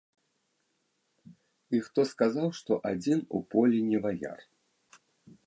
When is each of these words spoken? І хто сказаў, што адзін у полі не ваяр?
І 1.77 1.81
хто 1.89 2.01
сказаў, 2.13 2.47
што 2.61 2.81
адзін 2.93 3.19
у 3.35 3.43
полі 3.53 3.79
не 3.93 3.99
ваяр? 4.09 4.39